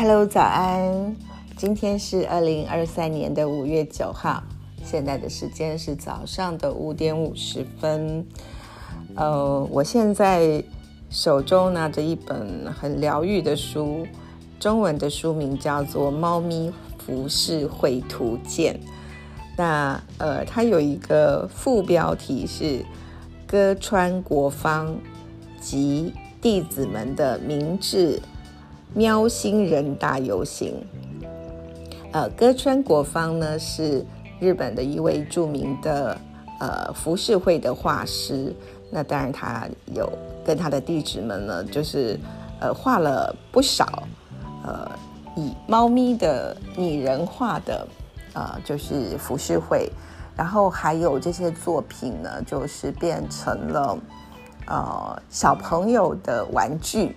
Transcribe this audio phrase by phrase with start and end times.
[0.00, 1.16] Hello，早安！
[1.56, 4.40] 今天是二零二三年的五月九号，
[4.84, 8.24] 现在的时间是早上的五点五十分。
[9.16, 10.62] 呃，我现在
[11.10, 14.06] 手中拿着一本很疗愈的书，
[14.60, 16.72] 中文的书名叫做《猫咪
[17.04, 18.78] 服饰绘图鉴》。
[19.56, 22.86] 那呃，它有一个副标题是
[23.48, 24.96] “歌川国芳
[25.60, 28.22] 及弟子们的明智”。
[28.94, 30.74] 喵星人大游行，
[32.10, 34.04] 呃，歌川国芳呢是
[34.40, 36.18] 日本的一位著名的
[36.58, 38.52] 呃浮世绘的画师。
[38.90, 40.10] 那当然，他有
[40.42, 42.18] 跟他的弟子们呢，就是
[42.60, 44.08] 呃画了不少
[44.64, 44.90] 呃
[45.36, 47.86] 以猫咪的拟人化的
[48.32, 49.88] 呃就是浮世绘，
[50.34, 53.98] 然后还有这些作品呢，就是变成了
[54.66, 57.14] 呃小朋友的玩具。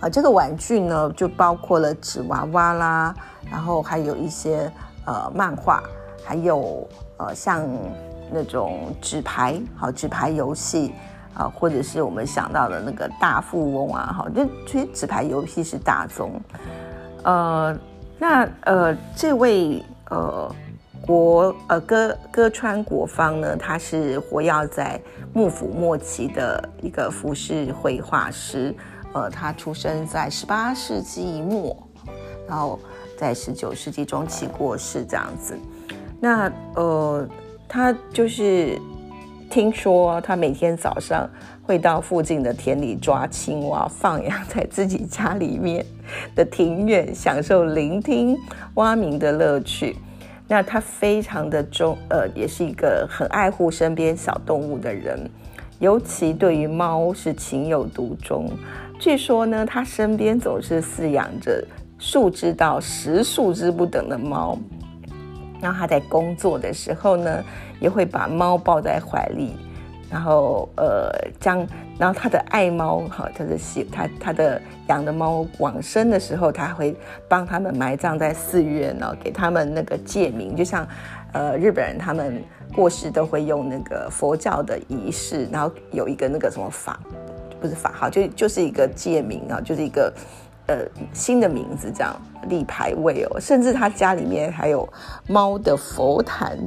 [0.00, 3.14] 啊，这个玩具呢，就包括了纸娃娃啦，
[3.50, 4.70] 然后还有一些
[5.04, 5.82] 呃漫画，
[6.24, 7.68] 还有呃像
[8.30, 10.94] 那种纸牌，好纸牌游戏
[11.34, 16.40] 啊，或者是我们想到的那个大富翁啊，好，就其实纸牌游戏是大宗。
[17.24, 17.76] 呃，
[18.18, 20.54] 那呃这位呃
[21.04, 25.00] 国呃歌歌川国芳呢，他是活跃在
[25.32, 28.72] 幕府末期的一个服饰绘画师。
[29.18, 31.76] 呃，他出生在十八世纪末，
[32.46, 32.78] 然后
[33.16, 35.58] 在十九世纪中期过世这样子。
[36.20, 37.28] 那呃，
[37.66, 38.80] 他就是
[39.50, 41.28] 听说他每天早上
[41.64, 45.84] 会到附近的田里抓青蛙，放养在自己家里面
[46.36, 48.36] 的庭院，享受聆听
[48.74, 49.96] 蛙鸣的乐趣。
[50.46, 55.28] 那他非常的忠，呃，也是一个很爱护身边小动物的人，
[55.80, 58.48] 尤其对于猫是情有独钟。
[58.98, 61.64] 据说呢，他身边总是饲养着
[61.98, 64.58] 数只到十数只不等的猫。
[65.60, 67.44] 然后他在工作的时候呢，
[67.80, 69.56] 也会把猫抱在怀里，
[70.08, 71.66] 然后呃，将
[71.98, 76.94] 然后他的爱猫哈，他的喜他他的养的猫往生的时候，他会
[77.28, 80.86] 帮他们埋葬在寺院呢，给他们那个戒名，就像
[81.32, 82.40] 呃日本人他们
[82.72, 87.00] 过世都会用那个佛教的仪式，然后有一个那个什么法。
[87.60, 90.12] 不是法号，就就是一个界名啊，就是一个
[90.66, 90.76] 呃
[91.12, 92.14] 新的名字这样
[92.48, 94.88] 立牌位哦，甚至他家里面还有
[95.26, 96.58] 猫的佛坛，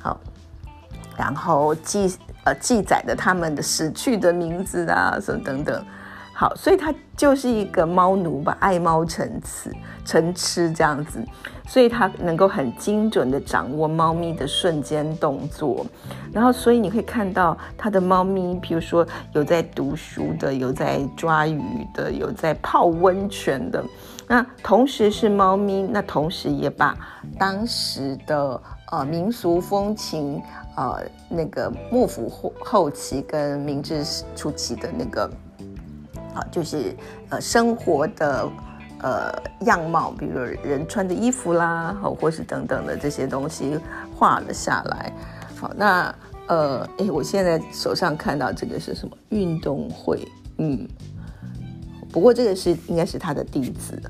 [0.00, 0.18] 好，
[1.16, 5.84] 然后记呃记载的他们的死去的名字啊，什么等等。
[6.40, 9.72] 好，所以他就是一个猫奴吧，爱猫成痴，
[10.04, 11.20] 成痴这样子，
[11.66, 15.84] 所以他能够很精准的掌握猫咪的瞬间动作，
[16.32, 21.60] 然后所以你会看到他的猫咪，比如说有在读书的，有在抓鱼
[21.92, 23.84] 的，有在泡温泉的，
[24.28, 26.96] 那同时是猫咪，那同时也把
[27.36, 28.62] 当时的
[28.92, 30.40] 呃民俗风情，
[30.76, 34.04] 呃那个幕府后后期跟明治
[34.36, 35.28] 初期的那个。
[36.50, 36.94] 就是
[37.30, 38.48] 呃生活的
[39.00, 43.78] 呃样貌，比如人穿的衣服啦，好，或是等等的这些东西
[44.16, 45.12] 画了下来。
[45.56, 46.14] 好，那
[46.46, 50.26] 呃，哎，我现在手上看到这个是什么运动会？
[50.58, 50.88] 嗯，
[52.10, 54.00] 不过这个是应该是他的弟子，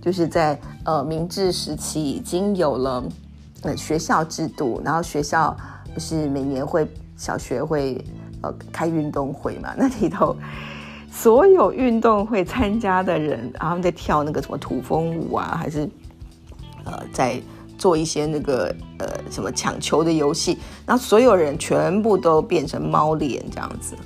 [0.00, 3.04] 就是在呃明治时期已经有了
[3.62, 5.56] 呃学校制度，然后学校
[5.92, 8.02] 不是每年会小学会
[8.42, 9.74] 呃开运动会嘛？
[9.76, 10.36] 那里头。
[11.20, 15.90] 所有运动会参加的人，然后在跳那个什么土风舞啊，还是
[16.84, 17.42] 呃在
[17.76, 20.56] 做一些那个呃什么抢球的游戏，
[20.86, 23.96] 然后所有人全部都变成猫脸这样子，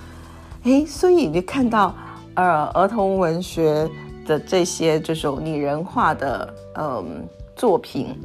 [0.62, 1.94] 哎，所以你就看到
[2.32, 3.86] 呃儿童文学
[4.26, 8.18] 的这些这种拟人化的嗯作品，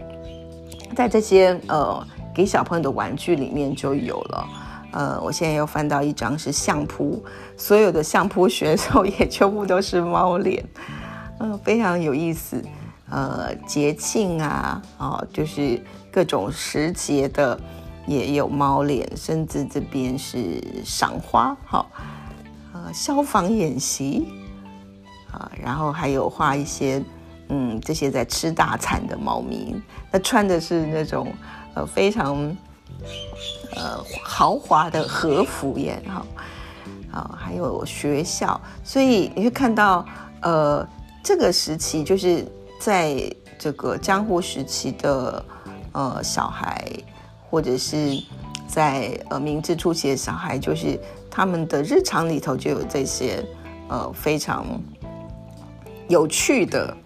[0.96, 2.02] 在这些呃
[2.34, 4.48] 给小朋友的玩具里面就有了。
[4.92, 7.24] 呃，我现在又翻到一张是相扑，
[7.58, 10.64] 所有的相扑选手也全部都是猫脸，
[11.40, 12.64] 嗯， 非常有意思。
[13.10, 15.82] 呃，节庆啊，哦，就是
[16.12, 17.58] 各种时节的
[18.06, 21.90] 也有猫脸，甚至这边是赏花，好，
[22.74, 24.28] 呃，消防演习，
[25.32, 27.02] 啊，然后还有画一些，
[27.50, 29.76] 嗯，这些在吃大餐的猫咪，
[30.12, 31.32] 那穿的是那种
[31.76, 32.56] 呃非常。
[33.76, 36.26] 呃，豪华的和服耶，哈，
[37.12, 40.06] 啊，还有学校，所以你会看到，
[40.42, 40.88] 呃，
[41.24, 42.46] 这个时期就是
[42.80, 45.46] 在这个江户时期的
[45.92, 46.90] 呃小孩，
[47.50, 48.22] 或者是
[48.68, 51.00] 在呃明治初期的小孩，就是
[51.30, 53.44] 他们的日常里头就有这些
[53.90, 54.66] 呃非常
[56.08, 56.98] 有趣的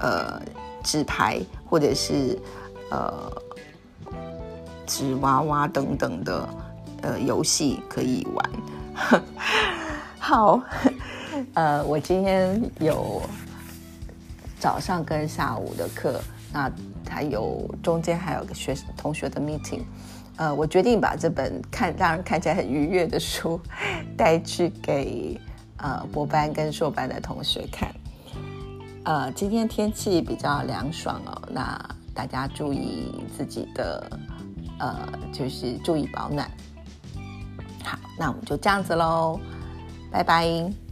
[0.00, 0.42] 呃
[0.82, 2.38] 纸牌或者是
[2.90, 3.32] 呃
[4.86, 6.48] 纸娃娃等等的
[7.02, 9.22] 呃游戏可以玩。
[10.18, 10.60] 好，
[11.54, 13.22] 呃，我今天有
[14.58, 16.20] 早上跟下午的课，
[16.52, 16.70] 那
[17.08, 19.82] 还有中间还有个学同学的 meeting。
[20.36, 23.60] 呃，我决定把这本看让人看起来很愉悦的书
[24.16, 25.40] 带去给
[25.78, 27.90] 呃博班跟硕班的同学看。
[29.04, 31.78] 呃，今天天气比较凉爽哦，那
[32.12, 34.10] 大家注意自己的
[34.78, 36.50] 呃，就是注意保暖。
[37.84, 39.40] 好，那我们就这样子喽，
[40.10, 40.85] 拜拜。